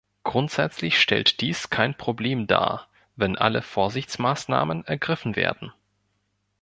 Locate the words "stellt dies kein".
0.99-1.93